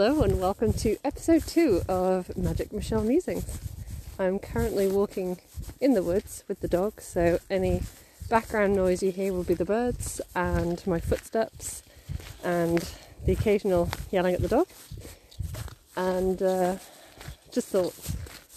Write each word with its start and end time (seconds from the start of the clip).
Hello 0.00 0.22
and 0.22 0.40
welcome 0.40 0.72
to 0.72 0.96
episode 1.04 1.46
two 1.46 1.82
of 1.86 2.34
Magic 2.34 2.72
Michelle 2.72 3.02
Musings. 3.02 3.58
I'm 4.18 4.38
currently 4.38 4.88
walking 4.88 5.36
in 5.78 5.92
the 5.92 6.02
woods 6.02 6.42
with 6.48 6.60
the 6.60 6.68
dog, 6.68 7.02
so 7.02 7.38
any 7.50 7.82
background 8.30 8.74
noise 8.74 9.02
you 9.02 9.10
hear 9.10 9.34
will 9.34 9.44
be 9.44 9.52
the 9.52 9.66
birds 9.66 10.18
and 10.34 10.82
my 10.86 11.00
footsteps 11.00 11.82
and 12.42 12.90
the 13.26 13.32
occasional 13.32 13.90
yelling 14.10 14.34
at 14.34 14.40
the 14.40 14.48
dog. 14.48 14.68
And 15.94 16.42
uh, 16.42 16.76
just 17.52 17.68
thought 17.68 17.92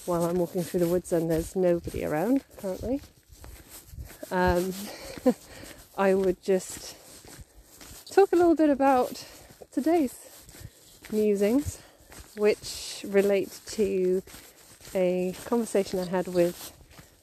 while 0.06 0.24
I'm 0.24 0.38
walking 0.38 0.64
through 0.64 0.80
the 0.80 0.88
woods 0.88 1.12
and 1.12 1.30
there's 1.30 1.58
nobody 1.58 2.06
around 2.06 2.46
currently, 2.56 3.02
um, 4.32 4.72
I 5.98 6.14
would 6.14 6.42
just 6.42 6.96
talk 8.10 8.32
a 8.32 8.38
little 8.38 8.56
bit 8.56 8.70
about 8.70 9.26
today's 9.74 10.33
musings, 11.14 11.80
which 12.36 13.06
relate 13.08 13.60
to 13.68 14.22
a 14.96 15.34
conversation 15.46 16.00
I 16.00 16.06
had 16.06 16.28
with 16.28 16.74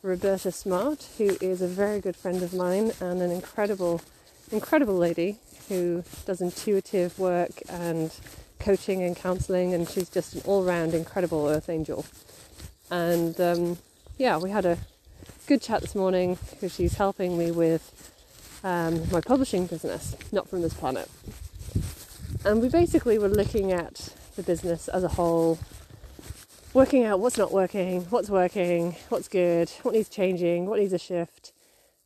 Roberta 0.02 0.50
Smart, 0.50 1.06
who 1.18 1.36
is 1.40 1.60
a 1.60 1.66
very 1.66 2.00
good 2.00 2.16
friend 2.16 2.42
of 2.42 2.54
mine 2.54 2.92
and 3.00 3.20
an 3.20 3.30
incredible, 3.30 4.00
incredible 4.50 4.96
lady 4.96 5.38
who 5.68 6.02
does 6.24 6.40
intuitive 6.40 7.18
work 7.18 7.50
and 7.68 8.12
coaching 8.58 9.02
and 9.02 9.16
counselling, 9.16 9.74
and 9.74 9.88
she's 9.88 10.08
just 10.08 10.34
an 10.34 10.42
all 10.44 10.64
round 10.64 10.94
incredible 10.94 11.48
earth 11.48 11.68
angel. 11.68 12.06
And 12.90 13.38
um, 13.40 13.78
yeah, 14.18 14.38
we 14.38 14.50
had 14.50 14.64
a 14.64 14.78
good 15.46 15.62
chat 15.62 15.80
this 15.82 15.94
morning 15.94 16.38
because 16.50 16.74
she's 16.74 16.94
helping 16.94 17.36
me 17.36 17.50
with 17.50 17.82
um, 18.64 19.02
my 19.10 19.20
publishing 19.20 19.66
business, 19.66 20.16
not 20.32 20.48
from 20.48 20.62
this 20.62 20.74
planet. 20.74 21.08
And 22.42 22.62
we 22.62 22.70
basically 22.70 23.18
were 23.18 23.28
looking 23.28 23.70
at 23.70 24.14
the 24.34 24.42
business 24.42 24.88
as 24.88 25.04
a 25.04 25.08
whole, 25.08 25.58
working 26.72 27.04
out 27.04 27.20
what's 27.20 27.36
not 27.36 27.52
working, 27.52 28.04
what's 28.04 28.30
working, 28.30 28.96
what's 29.10 29.28
good, 29.28 29.68
what 29.82 29.94
needs 29.94 30.08
changing, 30.08 30.64
what 30.64 30.78
needs 30.78 30.94
a 30.94 30.98
shift. 30.98 31.52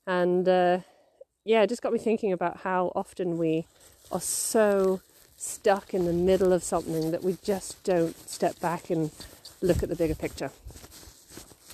And 0.09 0.49
uh, 0.49 0.81
yeah, 1.45 1.63
it 1.63 1.69
just 1.69 1.83
got 1.83 1.93
me 1.93 2.01
thinking 2.01 2.33
about 2.33 2.59
how 2.59 2.91
often 2.97 3.39
we 3.39 3.67
are 4.11 4.21
so 4.21 5.01
stuck 5.37 5.95
in 5.95 6.05
the 6.05 6.13
middle 6.13 6.53
of 6.53 6.65
something 6.65 7.13
that 7.13 7.23
we 7.23 7.37
just 7.45 7.83
don't 7.85 8.17
step 8.29 8.59
back 8.59 8.91
and 8.91 9.13
look 9.63 9.85
at 9.85 9.89
the 9.89 9.97
bigger 9.97 10.17
picture. 10.17 10.51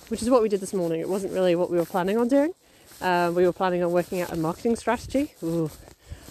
Which 0.09 0.21
is 0.21 0.29
what 0.29 0.43
we 0.43 0.49
did 0.49 0.59
this 0.59 0.73
morning. 0.73 0.99
It 1.01 1.09
wasn't 1.09 1.33
really 1.33 1.55
what 1.55 1.71
we 1.71 1.77
were 1.77 1.85
planning 1.85 2.17
on 2.17 2.27
doing. 2.27 2.53
Uh, 3.01 3.31
we 3.35 3.43
were 3.43 3.53
planning 3.53 3.83
on 3.83 3.91
working 3.91 4.21
out 4.21 4.31
a 4.31 4.35
marketing 4.35 4.75
strategy. 4.75 5.33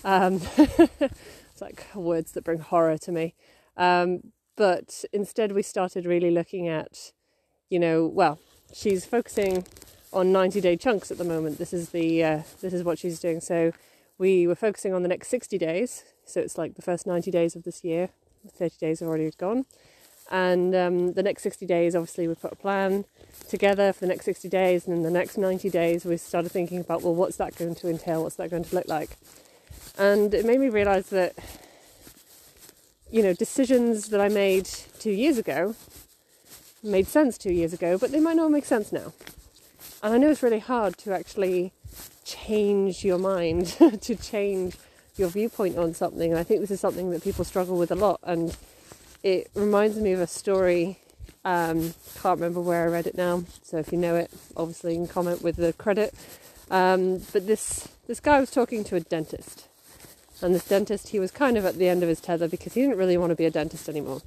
Um, 0.04 0.40
It's 1.60 1.78
like 1.78 1.94
words 1.94 2.32
that 2.32 2.44
bring 2.44 2.58
horror 2.58 2.98
to 2.98 3.12
me. 3.12 3.34
Um, 3.76 4.32
but 4.56 5.04
instead, 5.12 5.52
we 5.52 5.62
started 5.62 6.06
really 6.06 6.30
looking 6.30 6.68
at, 6.68 7.12
you 7.68 7.78
know, 7.78 8.06
well, 8.06 8.38
she's 8.72 9.04
focusing 9.04 9.64
on 10.12 10.32
90 10.32 10.60
day 10.60 10.76
chunks 10.76 11.10
at 11.10 11.18
the 11.18 11.24
moment. 11.24 11.58
This 11.58 11.72
is 11.72 11.90
the 11.90 12.24
uh, 12.24 12.42
this 12.60 12.72
is 12.72 12.82
what 12.82 12.98
she's 12.98 13.20
doing. 13.20 13.40
So 13.40 13.72
we 14.18 14.46
were 14.46 14.54
focusing 14.54 14.92
on 14.92 15.02
the 15.02 15.08
next 15.08 15.28
60 15.28 15.58
days. 15.58 16.04
So 16.24 16.40
it's 16.40 16.58
like 16.58 16.74
the 16.74 16.82
first 16.82 17.06
90 17.06 17.30
days 17.30 17.56
of 17.56 17.64
this 17.64 17.84
year. 17.84 18.10
30 18.48 18.76
days 18.78 19.00
have 19.00 19.08
already 19.08 19.30
gone. 19.36 19.66
And 20.30 20.74
um, 20.74 21.12
the 21.14 21.22
next 21.22 21.42
60 21.42 21.66
days, 21.66 21.96
obviously, 21.96 22.28
we 22.28 22.34
put 22.34 22.52
a 22.52 22.56
plan 22.56 23.04
together 23.48 23.92
for 23.92 24.00
the 24.00 24.06
next 24.06 24.24
60 24.26 24.48
days. 24.48 24.86
And 24.86 24.96
then 24.96 25.02
the 25.02 25.18
next 25.18 25.36
90 25.36 25.68
days, 25.70 26.04
we 26.04 26.16
started 26.16 26.52
thinking 26.52 26.80
about, 26.80 27.02
well, 27.02 27.14
what's 27.14 27.36
that 27.36 27.56
going 27.56 27.74
to 27.74 27.88
entail? 27.88 28.22
What's 28.22 28.36
that 28.36 28.50
going 28.50 28.64
to 28.64 28.74
look 28.74 28.86
like? 28.86 29.16
And 29.98 30.32
it 30.32 30.44
made 30.44 30.60
me 30.60 30.68
realize 30.68 31.10
that, 31.10 31.34
you 33.10 33.22
know, 33.22 33.32
decisions 33.32 34.08
that 34.08 34.20
I 34.20 34.28
made 34.28 34.66
two 34.98 35.10
years 35.10 35.38
ago 35.38 35.74
made 36.82 37.06
sense 37.06 37.36
two 37.36 37.52
years 37.52 37.72
ago, 37.72 37.98
but 37.98 38.10
they 38.10 38.20
might 38.20 38.36
not 38.36 38.50
make 38.50 38.64
sense 38.64 38.92
now. 38.92 39.12
And 40.02 40.14
I 40.14 40.18
know 40.18 40.30
it's 40.30 40.42
really 40.42 40.60
hard 40.60 40.96
to 40.98 41.12
actually 41.12 41.72
change 42.24 43.04
your 43.04 43.18
mind, 43.18 43.66
to 44.00 44.14
change 44.16 44.76
your 45.16 45.28
viewpoint 45.28 45.76
on 45.76 45.94
something. 45.94 46.30
And 46.30 46.38
I 46.38 46.42
think 46.42 46.60
this 46.60 46.70
is 46.70 46.80
something 46.80 47.10
that 47.10 47.22
people 47.22 47.44
struggle 47.44 47.76
with 47.76 47.90
a 47.90 47.96
lot. 47.96 48.20
And 48.22 48.56
it 49.22 49.50
reminds 49.54 49.96
me 49.96 50.12
of 50.12 50.20
a 50.20 50.26
story. 50.26 50.98
Um, 51.44 51.94
can't 52.20 52.38
remember 52.38 52.60
where 52.60 52.84
I 52.84 52.86
read 52.86 53.06
it 53.06 53.16
now. 53.16 53.44
So 53.62 53.78
if 53.78 53.92
you 53.92 53.98
know 53.98 54.16
it, 54.16 54.30
obviously 54.56 54.92
you 54.92 55.00
can 55.00 55.08
comment 55.08 55.42
with 55.42 55.56
the 55.56 55.72
credit. 55.74 56.14
Um, 56.70 57.18
but 57.32 57.46
this 57.46 57.88
this 58.06 58.20
guy 58.20 58.38
was 58.38 58.50
talking 58.50 58.84
to 58.84 58.96
a 58.96 59.00
dentist, 59.00 59.66
and 60.42 60.54
this 60.54 60.66
dentist, 60.66 61.10
he 61.10 61.20
was 61.20 61.30
kind 61.30 61.56
of 61.56 61.64
at 61.64 61.76
the 61.76 61.88
end 61.88 62.02
of 62.02 62.08
his 62.08 62.20
tether 62.20 62.48
because 62.48 62.74
he 62.74 62.80
didn't 62.82 62.96
really 62.96 63.16
want 63.16 63.30
to 63.30 63.36
be 63.36 63.44
a 63.44 63.50
dentist 63.50 63.88
anymore. 63.88 64.22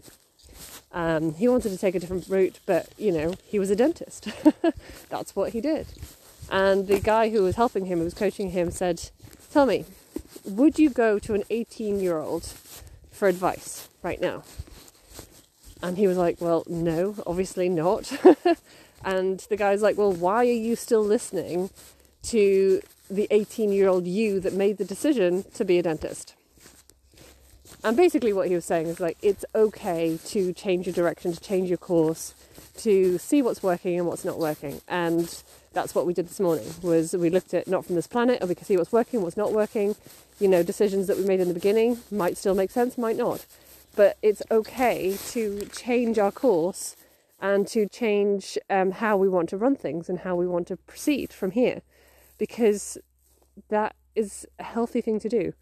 Um, 0.91 1.33
he 1.33 1.47
wanted 1.47 1.69
to 1.69 1.77
take 1.77 1.95
a 1.95 1.99
different 1.99 2.27
route, 2.27 2.59
but 2.65 2.87
you 2.97 3.11
know, 3.11 3.33
he 3.45 3.57
was 3.57 3.71
a 3.71 3.75
dentist. 3.75 4.27
That's 5.09 5.35
what 5.35 5.53
he 5.53 5.61
did. 5.61 5.87
And 6.51 6.87
the 6.87 6.99
guy 6.99 7.29
who 7.29 7.41
was 7.41 7.55
helping 7.55 7.85
him, 7.85 7.97
who 7.97 8.03
was 8.03 8.13
coaching 8.13 8.51
him, 8.51 8.69
said, 8.69 9.09
Tell 9.51 9.65
me, 9.65 9.85
would 10.45 10.77
you 10.77 10.89
go 10.89 11.17
to 11.19 11.33
an 11.33 11.43
18 11.49 11.99
year 11.99 12.19
old 12.19 12.45
for 13.11 13.27
advice 13.27 13.87
right 14.03 14.21
now? 14.21 14.43
And 15.81 15.97
he 15.97 16.07
was 16.07 16.17
like, 16.17 16.39
Well, 16.39 16.63
no, 16.67 17.15
obviously 17.25 17.69
not. 17.69 18.11
and 19.03 19.39
the 19.49 19.57
guy's 19.57 19.81
like, 19.81 19.97
Well, 19.97 20.13
why 20.13 20.41
are 20.41 20.43
you 20.43 20.75
still 20.75 21.03
listening 21.03 21.71
to 22.23 22.81
the 23.15 23.27
18 23.31 23.71
year 23.71 23.87
old 23.87 24.07
you 24.07 24.39
that 24.39 24.53
made 24.53 24.77
the 24.77 24.85
decision 24.85 25.43
to 25.53 25.65
be 25.65 25.79
a 25.79 25.83
dentist. 25.83 26.35
And 27.83 27.97
basically, 27.97 28.31
what 28.31 28.47
he 28.47 28.55
was 28.55 28.65
saying 28.65 28.87
is 28.87 28.99
like, 28.99 29.17
it's 29.21 29.43
okay 29.53 30.17
to 30.27 30.53
change 30.53 30.85
your 30.85 30.93
direction, 30.93 31.33
to 31.33 31.39
change 31.39 31.69
your 31.69 31.77
course, 31.77 32.33
to 32.77 33.17
see 33.17 33.41
what's 33.41 33.61
working 33.61 33.97
and 33.97 34.07
what's 34.07 34.23
not 34.23 34.39
working. 34.39 34.81
And 34.87 35.43
that's 35.73 35.95
what 35.95 36.05
we 36.05 36.13
did 36.13 36.27
this 36.27 36.39
morning 36.39 36.65
was 36.81 37.13
we 37.13 37.29
looked 37.29 37.53
at 37.53 37.67
not 37.67 37.85
from 37.85 37.95
this 37.95 38.07
planet 38.07 38.39
and 38.39 38.47
we 38.47 38.55
could 38.55 38.67
see 38.67 38.77
what's 38.77 38.91
working 38.91 39.21
what's 39.21 39.35
not 39.35 39.51
working 39.51 39.95
you 40.39 40.47
know 40.47 40.63
decisions 40.63 41.07
that 41.07 41.17
we 41.17 41.25
made 41.25 41.39
in 41.39 41.47
the 41.47 41.53
beginning 41.53 41.97
might 42.11 42.37
still 42.37 42.55
make 42.55 42.71
sense 42.71 42.97
might 42.97 43.17
not 43.17 43.45
but 43.95 44.17
it's 44.21 44.41
okay 44.51 45.17
to 45.29 45.65
change 45.73 46.17
our 46.17 46.31
course 46.31 46.95
and 47.41 47.67
to 47.67 47.87
change 47.87 48.57
um, 48.69 48.91
how 48.91 49.17
we 49.17 49.27
want 49.27 49.49
to 49.49 49.57
run 49.57 49.75
things 49.75 50.07
and 50.09 50.19
how 50.19 50.35
we 50.35 50.47
want 50.47 50.67
to 50.67 50.77
proceed 50.77 51.33
from 51.33 51.51
here 51.51 51.81
because 52.43 52.97
that 53.69 53.95
is 54.15 54.45
a 54.59 54.63
healthy 54.63 54.99
thing 54.99 55.17
to 55.17 55.29
do. 55.29 55.53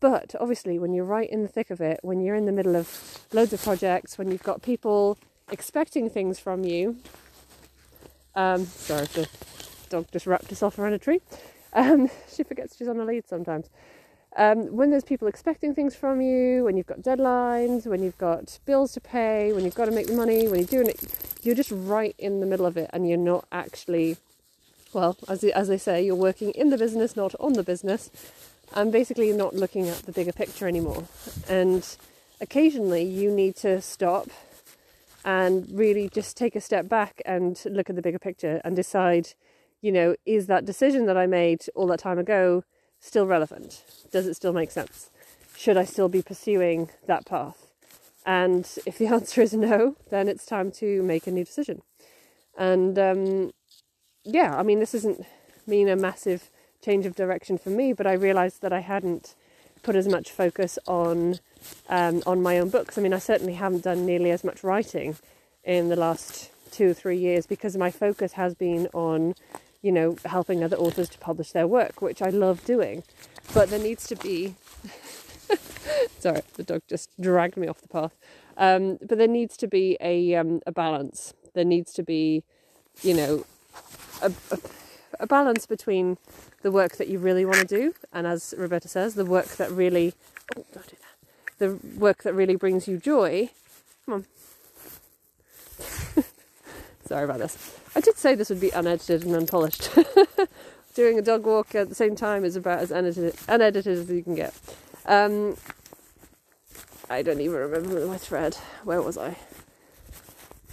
But 0.00 0.34
obviously, 0.40 0.78
when 0.78 0.94
you're 0.94 1.04
right 1.04 1.28
in 1.28 1.42
the 1.42 1.48
thick 1.48 1.68
of 1.68 1.78
it, 1.82 2.00
when 2.00 2.20
you're 2.20 2.34
in 2.34 2.46
the 2.46 2.52
middle 2.52 2.74
of 2.74 3.26
loads 3.34 3.52
of 3.52 3.62
projects, 3.62 4.16
when 4.16 4.30
you've 4.30 4.42
got 4.42 4.62
people 4.62 5.18
expecting 5.50 6.08
things 6.08 6.38
from 6.38 6.64
you, 6.64 6.96
um, 8.34 8.64
sorry, 8.64 9.04
the 9.12 9.28
dog 9.90 10.06
just 10.10 10.26
wrapped 10.26 10.48
herself 10.48 10.78
around 10.78 10.94
a 10.94 10.98
tree. 10.98 11.20
Um, 11.74 12.08
she 12.34 12.44
forgets 12.44 12.78
she's 12.78 12.88
on 12.88 12.98
a 12.98 13.04
lead 13.04 13.28
sometimes. 13.28 13.68
Um, 14.38 14.74
when 14.74 14.88
there's 14.88 15.04
people 15.04 15.28
expecting 15.28 15.74
things 15.74 15.94
from 15.94 16.22
you, 16.22 16.64
when 16.64 16.78
you've 16.78 16.86
got 16.86 17.02
deadlines, 17.02 17.86
when 17.86 18.02
you've 18.02 18.16
got 18.16 18.58
bills 18.64 18.92
to 18.92 19.02
pay, 19.02 19.52
when 19.52 19.66
you've 19.66 19.74
got 19.74 19.84
to 19.84 19.90
make 19.90 20.06
the 20.06 20.14
money, 20.14 20.48
when 20.48 20.60
you're 20.60 20.82
doing 20.82 20.88
it, 20.88 21.38
you're 21.42 21.54
just 21.54 21.72
right 21.72 22.14
in 22.16 22.40
the 22.40 22.46
middle 22.46 22.64
of 22.64 22.78
it 22.78 22.88
and 22.94 23.06
you're 23.06 23.18
not 23.18 23.46
actually 23.52 24.16
well, 24.96 25.16
as, 25.28 25.44
as 25.44 25.68
they 25.68 25.76
say, 25.76 26.04
you're 26.04 26.16
working 26.16 26.50
in 26.52 26.70
the 26.70 26.78
business, 26.78 27.14
not 27.14 27.34
on 27.38 27.52
the 27.52 27.62
business, 27.62 28.10
and 28.74 28.90
basically 28.90 29.30
not 29.30 29.54
looking 29.54 29.88
at 29.88 29.98
the 29.98 30.12
bigger 30.12 30.32
picture 30.32 30.66
anymore. 30.66 31.04
And 31.48 31.86
occasionally 32.40 33.02
you 33.02 33.30
need 33.30 33.56
to 33.56 33.82
stop 33.82 34.28
and 35.22 35.68
really 35.70 36.08
just 36.08 36.36
take 36.36 36.56
a 36.56 36.60
step 36.62 36.88
back 36.88 37.20
and 37.26 37.60
look 37.66 37.90
at 37.90 37.96
the 37.96 38.00
bigger 38.00 38.18
picture 38.18 38.62
and 38.64 38.74
decide, 38.74 39.34
you 39.82 39.92
know, 39.92 40.16
is 40.24 40.46
that 40.46 40.64
decision 40.64 41.04
that 41.06 41.16
I 41.16 41.26
made 41.26 41.66
all 41.74 41.86
that 41.88 42.00
time 42.00 42.18
ago 42.18 42.64
still 42.98 43.26
relevant? 43.26 43.84
Does 44.10 44.26
it 44.26 44.34
still 44.34 44.54
make 44.54 44.70
sense? 44.70 45.10
Should 45.58 45.76
I 45.76 45.84
still 45.84 46.08
be 46.08 46.22
pursuing 46.22 46.88
that 47.06 47.26
path? 47.26 47.70
And 48.24 48.66
if 48.86 48.96
the 48.96 49.06
answer 49.16 49.42
is 49.42 49.52
no, 49.52 49.96
then 50.10 50.26
it's 50.26 50.46
time 50.46 50.70
to 50.72 51.02
make 51.02 51.26
a 51.26 51.30
new 51.30 51.44
decision. 51.44 51.82
And 52.56 52.98
um, 52.98 53.52
yeah, 54.26 54.56
I 54.56 54.62
mean, 54.62 54.80
this 54.80 54.92
doesn't 54.92 55.24
mean 55.66 55.88
a 55.88 55.96
massive 55.96 56.50
change 56.82 57.06
of 57.06 57.14
direction 57.14 57.58
for 57.58 57.70
me, 57.70 57.92
but 57.92 58.06
I 58.06 58.12
realised 58.12 58.60
that 58.62 58.72
I 58.72 58.80
hadn't 58.80 59.34
put 59.82 59.96
as 59.96 60.08
much 60.08 60.30
focus 60.30 60.78
on 60.86 61.38
um, 61.88 62.22
on 62.26 62.42
my 62.42 62.58
own 62.58 62.68
books. 62.70 62.98
I 62.98 63.00
mean, 63.00 63.14
I 63.14 63.18
certainly 63.18 63.54
haven't 63.54 63.84
done 63.84 64.04
nearly 64.04 64.30
as 64.30 64.44
much 64.44 64.62
writing 64.64 65.16
in 65.64 65.88
the 65.88 65.96
last 65.96 66.50
two 66.70 66.90
or 66.90 66.94
three 66.94 67.16
years 67.16 67.46
because 67.46 67.76
my 67.76 67.90
focus 67.90 68.32
has 68.32 68.54
been 68.54 68.88
on, 68.92 69.34
you 69.82 69.92
know, 69.92 70.16
helping 70.24 70.62
other 70.62 70.76
authors 70.76 71.08
to 71.10 71.18
publish 71.18 71.52
their 71.52 71.66
work, 71.66 72.02
which 72.02 72.20
I 72.20 72.30
love 72.30 72.64
doing. 72.64 73.04
But 73.54 73.70
there 73.70 73.78
needs 73.78 74.06
to 74.08 74.16
be. 74.16 74.56
Sorry, 76.18 76.42
the 76.54 76.64
dog 76.64 76.82
just 76.88 77.08
dragged 77.20 77.56
me 77.56 77.68
off 77.68 77.80
the 77.80 77.88
path. 77.88 78.16
Um, 78.56 78.98
but 79.00 79.18
there 79.18 79.28
needs 79.28 79.56
to 79.58 79.68
be 79.68 79.96
a 80.00 80.34
um, 80.34 80.60
a 80.66 80.72
balance. 80.72 81.32
There 81.54 81.64
needs 81.64 81.92
to 81.94 82.02
be, 82.02 82.42
you 83.02 83.14
know, 83.14 83.44
a, 84.22 84.32
a, 85.20 85.26
balance 85.26 85.66
between 85.66 86.18
the 86.62 86.70
work 86.70 86.96
that 86.96 87.08
you 87.08 87.18
really 87.18 87.44
want 87.44 87.58
to 87.58 87.66
do, 87.66 87.94
and 88.12 88.26
as 88.26 88.54
Roberta 88.56 88.88
says, 88.88 89.14
the 89.14 89.24
work 89.24 89.48
that 89.56 89.70
really 89.70 90.14
oh, 90.56 90.64
don't 90.72 90.86
do 90.86 90.96
that. 90.96 91.58
the 91.58 91.98
work 91.98 92.22
that 92.22 92.34
really 92.34 92.56
brings 92.56 92.88
you 92.88 92.98
joy. 92.98 93.50
Come 94.04 94.14
on. 94.14 94.24
Sorry 97.06 97.24
about 97.24 97.38
this. 97.38 97.78
I 97.94 98.00
did 98.00 98.16
say 98.16 98.34
this 98.34 98.50
would 98.50 98.60
be 98.60 98.70
unedited 98.70 99.24
and 99.24 99.34
unpolished. 99.34 99.90
Doing 100.94 101.18
a 101.18 101.22
dog 101.22 101.44
walk 101.44 101.74
at 101.74 101.88
the 101.88 101.94
same 101.94 102.16
time 102.16 102.44
is 102.44 102.56
about 102.56 102.80
as 102.80 102.90
unedited, 102.90 103.36
unedited 103.48 103.98
as 103.98 104.10
you 104.10 104.22
can 104.22 104.34
get. 104.34 104.54
Um, 105.04 105.56
I 107.08 107.22
don't 107.22 107.40
even 107.40 107.56
remember 107.56 108.06
my 108.06 108.18
thread. 108.18 108.56
Where 108.82 109.00
was 109.00 109.16
I? 109.16 109.36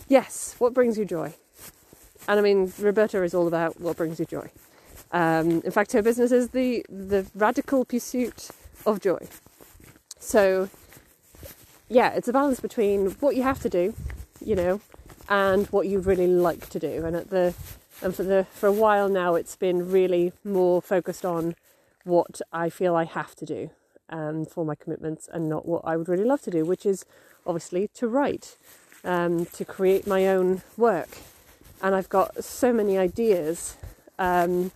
Yes, 0.08 0.56
what 0.58 0.74
brings 0.74 0.98
you 0.98 1.06
joy? 1.06 1.36
And 2.28 2.40
I 2.40 2.44
mean, 2.44 2.72
Roberta 2.80 3.24
is 3.24 3.34
all 3.34 3.48
about 3.48 3.80
what 3.80 3.98
brings 3.98 4.20
you 4.20 4.26
joy. 4.26 4.50
Um, 5.12 5.62
in 5.62 5.72
fact, 5.72 5.92
her 5.94 6.02
business 6.02 6.32
is 6.32 6.50
the 6.50 6.86
the 6.90 7.26
radical 7.36 7.86
pursuit 7.86 8.50
of 8.86 9.00
joy. 9.02 9.28
So, 10.20 10.70
yeah, 11.90 12.14
it's 12.14 12.28
a 12.28 12.34
balance 12.34 12.60
between 12.60 13.12
what 13.20 13.36
you 13.36 13.44
have 13.44 13.60
to 13.62 13.70
do, 13.70 13.94
you 14.44 14.56
know, 14.56 14.82
and 15.30 15.68
what 15.68 15.88
you 15.88 16.00
really 16.00 16.28
like 16.28 16.70
to 16.70 16.80
do. 16.80 17.06
And 17.06 17.16
at 17.16 17.30
the 17.30 17.54
and 18.02 18.16
for 18.16 18.24
the 18.24 18.48
for 18.52 18.68
a 18.68 18.72
while 18.72 19.10
now, 19.10 19.36
it's 19.36 19.56
been 19.56 19.92
really 19.92 20.32
more 20.44 20.82
focused 20.82 21.26
on 21.26 21.56
what 22.06 22.42
I 22.52 22.70
feel 22.70 22.96
I 22.96 23.06
have 23.06 23.36
to 23.36 23.46
do 23.46 23.70
um, 24.10 24.46
for 24.46 24.66
my 24.66 24.76
commitments, 24.76 25.30
and 25.32 25.48
not 25.48 25.66
what 25.66 25.84
I 25.86 25.96
would 25.98 26.10
really 26.10 26.26
love 26.26 26.42
to 26.44 26.52
do, 26.52 26.66
which 26.66 26.86
is 26.86 27.06
obviously 27.46 27.90
to 27.96 28.08
write, 28.08 28.58
um, 29.04 29.46
to 29.46 29.66
create 29.66 30.08
my 30.08 30.28
own 30.28 30.62
work. 30.78 31.10
And 31.84 31.94
I've 31.94 32.10
got 32.10 32.44
so 32.44 32.74
many 32.74 32.98
ideas 32.98 33.78
um, 34.18 34.72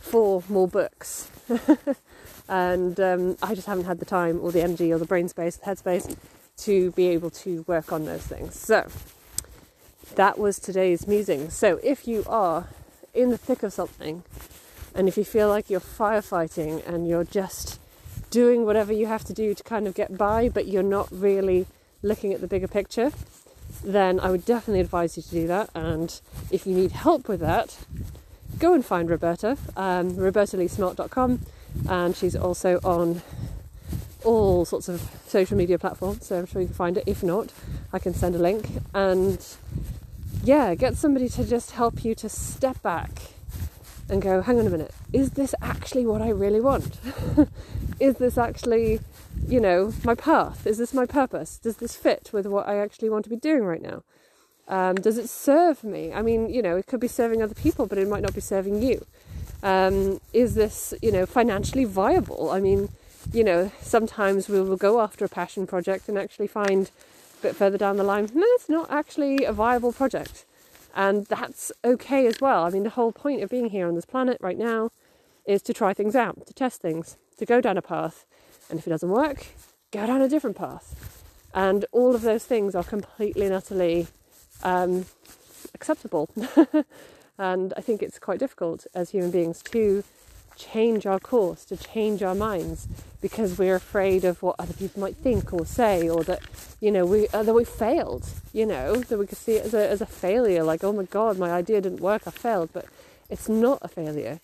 for 0.00 0.42
more 0.48 0.66
books. 0.66 1.30
and 2.48 2.98
um, 2.98 3.36
I 3.42 3.54
just 3.54 3.66
haven't 3.66 3.84
had 3.84 4.00
the 4.00 4.06
time 4.06 4.40
or 4.40 4.50
the 4.50 4.62
energy 4.62 4.92
or 4.92 4.98
the 4.98 5.04
brain 5.04 5.28
space, 5.28 5.56
the 5.56 5.66
headspace 5.66 6.16
to 6.58 6.90
be 6.92 7.08
able 7.08 7.30
to 7.30 7.64
work 7.68 7.92
on 7.92 8.04
those 8.06 8.22
things. 8.22 8.58
So 8.58 8.88
that 10.14 10.38
was 10.38 10.58
today's 10.58 11.06
musing. 11.06 11.50
So 11.50 11.78
if 11.84 12.08
you 12.08 12.24
are 12.26 12.66
in 13.14 13.30
the 13.30 13.38
thick 13.38 13.62
of 13.62 13.72
something 13.72 14.22
and 14.94 15.06
if 15.06 15.16
you 15.16 15.24
feel 15.24 15.48
like 15.48 15.70
you're 15.70 15.80
firefighting 15.80 16.84
and 16.86 17.06
you're 17.06 17.24
just 17.24 17.78
doing 18.30 18.64
whatever 18.64 18.92
you 18.92 19.06
have 19.06 19.24
to 19.24 19.32
do 19.32 19.54
to 19.54 19.62
kind 19.62 19.86
of 19.86 19.94
get 19.94 20.16
by, 20.16 20.48
but 20.48 20.66
you're 20.66 20.82
not 20.82 21.08
really 21.12 21.66
looking 22.02 22.32
at 22.32 22.40
the 22.40 22.46
bigger 22.46 22.68
picture, 22.68 23.12
then 23.84 24.20
I 24.20 24.30
would 24.30 24.44
definitely 24.44 24.80
advise 24.80 25.16
you 25.16 25.22
to 25.22 25.30
do 25.30 25.46
that. 25.46 25.70
And 25.74 26.20
if 26.50 26.66
you 26.66 26.74
need 26.74 26.92
help 26.92 27.28
with 27.28 27.40
that, 27.40 27.78
go 28.58 28.74
and 28.74 28.84
find 28.84 29.08
Roberta, 29.08 29.56
um, 29.76 30.12
robertaleesmart.com, 30.12 31.40
and 31.88 32.16
she's 32.16 32.34
also 32.34 32.80
on 32.84 33.22
all 34.24 34.64
sorts 34.64 34.88
of 34.88 35.00
social 35.26 35.56
media 35.56 35.78
platforms, 35.78 36.26
so 36.26 36.38
I'm 36.38 36.46
sure 36.46 36.60
you 36.60 36.68
can 36.68 36.74
find 36.74 36.98
it. 36.98 37.04
If 37.06 37.22
not, 37.22 37.52
I 37.92 37.98
can 37.98 38.14
send 38.14 38.34
a 38.34 38.38
link. 38.38 38.66
And 38.94 39.44
yeah, 40.42 40.74
get 40.74 40.96
somebody 40.96 41.28
to 41.30 41.44
just 41.44 41.72
help 41.72 42.04
you 42.04 42.14
to 42.16 42.28
step 42.28 42.82
back 42.82 43.10
and 44.08 44.22
go, 44.22 44.40
hang 44.40 44.58
on 44.58 44.66
a 44.66 44.70
minute, 44.70 44.92
is 45.12 45.30
this 45.30 45.54
actually 45.60 46.06
what 46.06 46.22
I 46.22 46.30
really 46.30 46.60
want? 46.60 46.98
is 48.00 48.16
this 48.16 48.38
actually, 48.38 49.00
you 49.48 49.60
know, 49.60 49.92
my 50.04 50.14
path? 50.14 50.66
Is 50.66 50.78
this 50.78 50.92
my 50.92 51.06
purpose? 51.06 51.58
Does 51.58 51.78
this 51.78 51.96
fit 51.96 52.30
with 52.32 52.46
what 52.46 52.68
I 52.68 52.76
actually 52.76 53.08
want 53.08 53.24
to 53.24 53.30
be 53.30 53.36
doing 53.36 53.64
right 53.64 53.82
now? 53.82 54.02
Um, 54.68 54.96
does 54.96 55.16
it 55.16 55.30
serve 55.30 55.82
me? 55.82 56.12
I 56.12 56.20
mean, 56.20 56.50
you 56.50 56.60
know, 56.60 56.76
it 56.76 56.86
could 56.86 57.00
be 57.00 57.08
serving 57.08 57.42
other 57.42 57.54
people, 57.54 57.86
but 57.86 57.96
it 57.96 58.06
might 58.06 58.22
not 58.22 58.34
be 58.34 58.42
serving 58.42 58.82
you. 58.82 59.06
Um, 59.62 60.20
is 60.34 60.54
this, 60.54 60.92
you 61.00 61.10
know, 61.10 61.24
financially 61.24 61.84
viable? 61.84 62.50
I 62.50 62.60
mean, 62.60 62.90
you 63.32 63.42
know, 63.42 63.72
sometimes 63.80 64.48
we 64.48 64.60
will 64.60 64.76
go 64.76 65.00
after 65.00 65.24
a 65.24 65.28
passion 65.28 65.66
project 65.66 66.08
and 66.08 66.18
actually 66.18 66.46
find 66.46 66.90
a 67.38 67.42
bit 67.42 67.56
further 67.56 67.78
down 67.78 67.96
the 67.96 68.04
line, 68.04 68.28
no, 68.34 68.46
it's 68.50 68.68
not 68.68 68.90
actually 68.90 69.44
a 69.44 69.52
viable 69.52 69.92
project. 69.92 70.44
And 70.94 71.26
that's 71.26 71.72
okay 71.84 72.26
as 72.26 72.40
well. 72.40 72.64
I 72.64 72.70
mean, 72.70 72.82
the 72.82 72.90
whole 72.90 73.12
point 73.12 73.42
of 73.42 73.50
being 73.50 73.70
here 73.70 73.88
on 73.88 73.94
this 73.94 74.04
planet 74.04 74.38
right 74.40 74.58
now 74.58 74.90
is 75.46 75.62
to 75.62 75.72
try 75.72 75.94
things 75.94 76.14
out, 76.14 76.46
to 76.46 76.52
test 76.52 76.82
things, 76.82 77.16
to 77.38 77.46
go 77.46 77.60
down 77.60 77.78
a 77.78 77.82
path. 77.82 78.26
And 78.70 78.78
if 78.78 78.86
it 78.86 78.90
doesn't 78.90 79.08
work, 79.10 79.46
go 79.92 80.06
down 80.06 80.20
a 80.20 80.28
different 80.28 80.56
path. 80.56 81.22
And 81.54 81.84
all 81.92 82.14
of 82.14 82.22
those 82.22 82.44
things 82.44 82.74
are 82.74 82.84
completely 82.84 83.46
and 83.46 83.54
utterly 83.54 84.06
um, 84.62 85.06
acceptable. 85.74 86.28
and 87.38 87.72
I 87.76 87.80
think 87.80 88.02
it's 88.02 88.18
quite 88.18 88.38
difficult 88.38 88.86
as 88.94 89.10
human 89.10 89.30
beings 89.30 89.62
to 89.70 90.04
change 90.56 91.06
our 91.06 91.20
course, 91.20 91.64
to 91.66 91.76
change 91.76 92.22
our 92.22 92.34
minds, 92.34 92.88
because 93.20 93.56
we're 93.58 93.76
afraid 93.76 94.24
of 94.24 94.42
what 94.42 94.56
other 94.58 94.74
people 94.74 95.00
might 95.00 95.16
think 95.16 95.52
or 95.52 95.64
say, 95.64 96.08
or 96.08 96.24
that 96.24 96.40
you 96.80 96.90
know 96.90 97.06
we 97.06 97.28
uh, 97.28 97.42
that 97.42 97.54
we 97.54 97.64
failed. 97.64 98.28
You 98.52 98.66
know 98.66 98.96
that 98.96 99.18
we 99.18 99.26
could 99.26 99.38
see 99.38 99.52
it 99.52 99.66
as 99.66 99.74
a 99.74 99.88
as 99.88 100.00
a 100.00 100.06
failure, 100.06 100.64
like 100.64 100.84
oh 100.84 100.92
my 100.92 101.04
god, 101.04 101.38
my 101.38 101.50
idea 101.50 101.80
didn't 101.80 102.00
work, 102.00 102.22
I 102.26 102.30
failed. 102.30 102.70
But 102.72 102.86
it's 103.30 103.48
not 103.48 103.78
a 103.82 103.88
failure. 103.88 104.40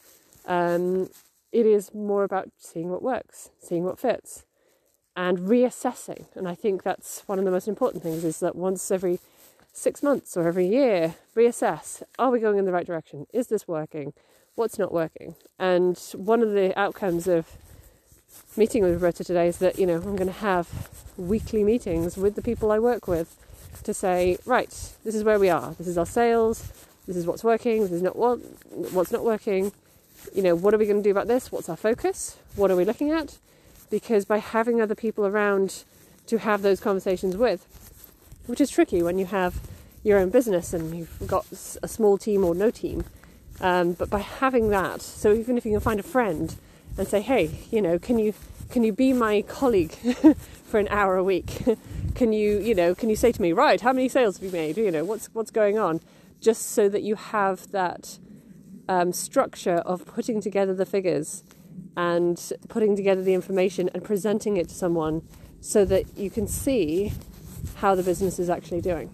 Um, 0.46 1.10
it 1.54 1.66
is 1.66 1.94
more 1.94 2.24
about 2.24 2.50
seeing 2.58 2.90
what 2.90 3.00
works, 3.00 3.50
seeing 3.60 3.84
what 3.84 3.98
fits, 3.98 4.44
and 5.16 5.38
reassessing. 5.38 6.26
And 6.34 6.48
I 6.48 6.56
think 6.56 6.82
that's 6.82 7.22
one 7.26 7.38
of 7.38 7.44
the 7.44 7.50
most 7.52 7.68
important 7.68 8.02
things 8.02 8.24
is 8.24 8.40
that 8.40 8.56
once 8.56 8.90
every 8.90 9.20
six 9.72 10.02
months 10.02 10.36
or 10.36 10.48
every 10.48 10.66
year, 10.66 11.14
reassess 11.36 12.02
are 12.18 12.30
we 12.30 12.40
going 12.40 12.58
in 12.58 12.64
the 12.64 12.72
right 12.72 12.86
direction? 12.86 13.26
Is 13.32 13.46
this 13.46 13.68
working? 13.68 14.12
What's 14.56 14.80
not 14.80 14.92
working? 14.92 15.36
And 15.56 15.96
one 16.16 16.42
of 16.42 16.50
the 16.50 16.76
outcomes 16.78 17.28
of 17.28 17.46
meeting 18.56 18.82
with 18.82 18.94
Roberta 18.94 19.22
today 19.22 19.46
is 19.46 19.58
that, 19.58 19.78
you 19.78 19.86
know, 19.86 19.96
I'm 19.96 20.16
going 20.16 20.26
to 20.26 20.32
have 20.32 20.90
weekly 21.16 21.62
meetings 21.62 22.16
with 22.16 22.34
the 22.34 22.42
people 22.42 22.72
I 22.72 22.80
work 22.80 23.06
with 23.06 23.36
to 23.84 23.94
say, 23.94 24.38
right, 24.44 24.70
this 25.04 25.14
is 25.14 25.22
where 25.22 25.38
we 25.38 25.50
are. 25.50 25.72
This 25.74 25.86
is 25.86 25.98
our 25.98 26.06
sales. 26.06 26.72
This 27.06 27.16
is 27.16 27.26
what's 27.26 27.44
working. 27.44 27.82
This 27.82 27.92
is 27.92 28.02
not 28.02 28.16
what, 28.16 28.38
what's 28.92 29.12
not 29.12 29.24
working. 29.24 29.70
You 30.32 30.42
know, 30.42 30.54
what 30.54 30.74
are 30.74 30.78
we 30.78 30.86
going 30.86 30.98
to 30.98 31.02
do 31.02 31.10
about 31.10 31.28
this? 31.28 31.52
What's 31.52 31.68
our 31.68 31.76
focus? 31.76 32.36
What 32.56 32.70
are 32.70 32.76
we 32.76 32.84
looking 32.84 33.10
at? 33.10 33.38
Because 33.90 34.24
by 34.24 34.38
having 34.38 34.80
other 34.80 34.94
people 34.94 35.26
around 35.26 35.84
to 36.26 36.38
have 36.38 36.62
those 36.62 36.80
conversations 36.80 37.36
with, 37.36 37.66
which 38.46 38.60
is 38.60 38.70
tricky 38.70 39.02
when 39.02 39.18
you 39.18 39.26
have 39.26 39.60
your 40.02 40.18
own 40.18 40.30
business 40.30 40.72
and 40.72 40.96
you've 40.96 41.26
got 41.26 41.46
a 41.82 41.88
small 41.88 42.18
team 42.18 42.44
or 42.44 42.54
no 42.54 42.70
team. 42.70 43.04
Um, 43.60 43.92
but 43.92 44.10
by 44.10 44.20
having 44.20 44.68
that, 44.70 45.00
so 45.00 45.32
even 45.32 45.56
if 45.56 45.64
you 45.64 45.72
can 45.72 45.80
find 45.80 46.00
a 46.00 46.04
friend 46.04 46.56
and 46.96 47.08
say, 47.08 47.20
hey, 47.20 47.66
you 47.70 47.80
know, 47.80 47.98
can 47.98 48.18
you 48.18 48.34
can 48.70 48.82
you 48.82 48.92
be 48.92 49.12
my 49.12 49.42
colleague 49.42 49.92
for 50.64 50.80
an 50.80 50.88
hour 50.88 51.16
a 51.16 51.24
week? 51.24 51.62
can 52.14 52.32
you, 52.32 52.58
you 52.58 52.74
know, 52.74 52.94
can 52.94 53.08
you 53.08 53.16
say 53.16 53.30
to 53.30 53.40
me, 53.40 53.52
right, 53.52 53.80
how 53.80 53.92
many 53.92 54.08
sales 54.08 54.38
have 54.38 54.44
you 54.44 54.50
made? 54.50 54.76
You 54.76 54.90
know, 54.90 55.04
what's 55.04 55.26
what's 55.32 55.50
going 55.50 55.78
on? 55.78 56.00
Just 56.40 56.70
so 56.70 56.88
that 56.88 57.02
you 57.02 57.14
have 57.14 57.70
that 57.70 58.18
um, 58.88 59.12
structure 59.12 59.76
of 59.76 60.06
putting 60.06 60.40
together 60.40 60.74
the 60.74 60.86
figures 60.86 61.44
and 61.96 62.52
putting 62.68 62.96
together 62.96 63.22
the 63.22 63.34
information 63.34 63.90
and 63.94 64.02
presenting 64.02 64.56
it 64.56 64.68
to 64.68 64.74
someone 64.74 65.22
so 65.60 65.84
that 65.84 66.16
you 66.16 66.30
can 66.30 66.46
see 66.46 67.12
how 67.76 67.94
the 67.94 68.02
business 68.02 68.38
is 68.38 68.50
actually 68.50 68.80
doing. 68.80 69.12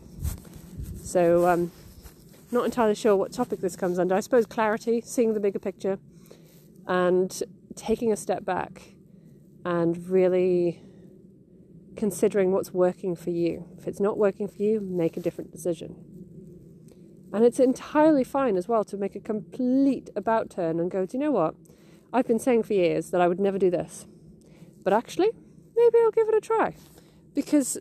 So, 1.03 1.47
um, 1.47 1.71
not 2.50 2.65
entirely 2.65 2.95
sure 2.95 3.15
what 3.17 3.33
topic 3.33 3.61
this 3.61 3.77
comes 3.77 3.99
under. 3.99 4.15
I 4.15 4.21
suppose 4.21 4.47
clarity, 4.47 5.00
seeing 5.05 5.35
the 5.35 5.41
bigger 5.41 5.59
picture, 5.59 5.99
and 6.87 7.43
taking 7.77 8.12
a 8.12 8.17
step 8.17 8.45
back 8.45 8.95
and 9.65 10.09
really 10.09 10.83
considering 11.97 12.50
what's 12.50 12.73
working 12.73 13.15
for 13.15 13.31
you. 13.31 13.67
If 13.79 13.87
it's 13.87 14.00
not 14.00 14.19
working 14.19 14.49
for 14.49 14.62
you, 14.62 14.81
make 14.81 15.17
a 15.17 15.21
different 15.21 15.53
decision. 15.53 16.10
And 17.32 17.44
it's 17.44 17.60
entirely 17.60 18.25
fine 18.25 18.56
as 18.56 18.66
well 18.66 18.84
to 18.84 18.96
make 18.96 19.14
a 19.14 19.20
complete 19.20 20.10
about 20.16 20.50
turn 20.50 20.80
and 20.80 20.90
go, 20.90 21.06
do 21.06 21.16
you 21.16 21.22
know 21.22 21.30
what? 21.30 21.54
I've 22.12 22.26
been 22.26 22.40
saying 22.40 22.64
for 22.64 22.75
years 22.75 23.10
that 23.10 23.20
I 23.20 23.28
would 23.28 23.38
never 23.38 23.58
do 23.58 23.70
this. 23.70 24.06
But 24.82 24.92
actually, 24.92 25.30
maybe 25.76 25.99
I'll 25.99 26.10
give 26.10 26.28
it 26.28 26.34
a 26.34 26.40
try. 26.40 26.75
Because 27.34 27.78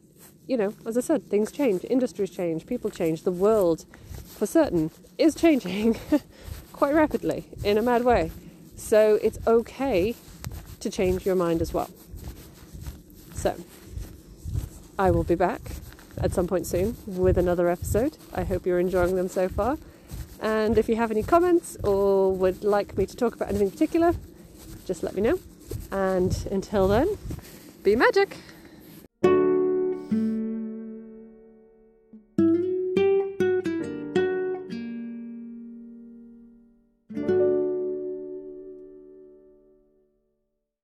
you 0.50 0.58
know, 0.58 0.74
as 0.84 0.98
I 0.98 1.02
said, 1.02 1.30
things 1.30 1.52
change, 1.52 1.86
industries 1.88 2.32
change, 2.32 2.66
people 2.66 2.90
change, 2.90 3.22
the 3.22 3.32
world, 3.32 3.86
for 4.36 4.48
certain, 4.48 4.90
is 5.20 5.36
changing 5.36 5.96
quite 6.74 6.96
rapidly 6.96 7.46
in 7.64 7.78
a 7.78 7.84
mad 7.84 8.04
way. 8.04 8.32
So 8.76 9.20
it's 9.22 9.38
okay 9.46 10.16
to 10.80 10.90
change 10.90 11.24
your 11.24 11.36
mind 11.36 11.62
as 11.62 11.72
well. 11.72 11.92
So, 13.36 13.56
I 14.98 15.12
will 15.12 15.24
be 15.24 15.36
back 15.36 15.62
at 16.20 16.34
some 16.34 16.48
point 16.48 16.68
soon 16.68 16.96
with 17.06 17.38
another 17.38 17.70
episode. 17.70 18.18
I 18.34 18.44
hope 18.44 18.66
you're 18.66 18.80
enjoying 18.80 19.16
them 19.16 19.28
so 19.28 19.50
far. 19.50 19.78
And 20.42 20.78
if 20.78 20.88
you 20.88 20.96
have 20.96 21.12
any 21.12 21.24
comments 21.24 21.78
or 21.84 22.34
would 22.34 22.64
like 22.64 22.98
me 22.98 23.06
to 23.06 23.16
talk 23.16 23.36
about 23.36 23.50
anything 23.50 23.72
particular, 23.72 24.14
just 24.86 25.04
let 25.04 25.16
me 25.16 25.22
know. 25.22 25.40
And 25.92 26.48
until 26.52 26.88
then, 26.88 27.18
be 27.84 27.96
magic! 27.96 28.38